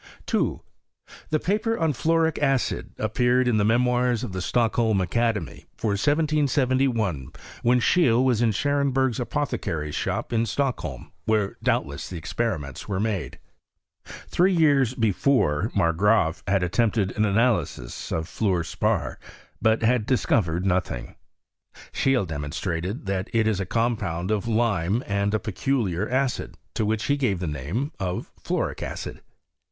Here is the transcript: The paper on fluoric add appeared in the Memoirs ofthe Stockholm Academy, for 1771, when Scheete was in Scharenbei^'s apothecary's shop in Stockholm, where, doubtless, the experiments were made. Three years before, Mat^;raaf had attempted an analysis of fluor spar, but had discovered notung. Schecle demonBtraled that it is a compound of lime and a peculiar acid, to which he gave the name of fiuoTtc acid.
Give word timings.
The 1.29 1.39
paper 1.39 1.77
on 1.77 1.93
fluoric 1.93 2.39
add 2.39 2.89
appeared 2.97 3.47
in 3.47 3.57
the 3.57 3.63
Memoirs 3.63 4.23
ofthe 4.23 4.41
Stockholm 4.41 4.99
Academy, 4.99 5.65
for 5.77 5.89
1771, 5.89 7.27
when 7.61 7.79
Scheete 7.79 8.23
was 8.23 8.41
in 8.41 8.49
Scharenbei^'s 8.49 9.19
apothecary's 9.19 9.93
shop 9.93 10.33
in 10.33 10.47
Stockholm, 10.47 11.11
where, 11.25 11.55
doubtless, 11.61 12.09
the 12.09 12.17
experiments 12.17 12.87
were 12.89 12.99
made. 12.99 13.37
Three 14.03 14.53
years 14.53 14.95
before, 14.95 15.71
Mat^;raaf 15.75 16.41
had 16.47 16.63
attempted 16.63 17.11
an 17.15 17.23
analysis 17.23 18.11
of 18.11 18.25
fluor 18.27 18.63
spar, 18.65 19.19
but 19.61 19.83
had 19.83 20.07
discovered 20.07 20.65
notung. 20.65 21.13
Schecle 21.93 22.25
demonBtraled 22.25 23.05
that 23.05 23.29
it 23.33 23.47
is 23.47 23.59
a 23.59 23.67
compound 23.67 24.31
of 24.31 24.47
lime 24.47 25.03
and 25.05 25.35
a 25.35 25.39
peculiar 25.39 26.09
acid, 26.09 26.57
to 26.73 26.87
which 26.87 27.03
he 27.03 27.15
gave 27.17 27.39
the 27.39 27.45
name 27.45 27.91
of 27.99 28.31
fiuoTtc 28.43 28.81
acid. 28.81 29.21